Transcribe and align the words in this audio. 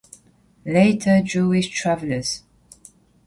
Later 0.65 1.21
Jewish 1.21 1.69
Travelers. 1.69 2.41